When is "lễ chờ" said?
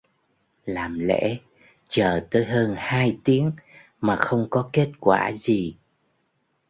0.99-2.27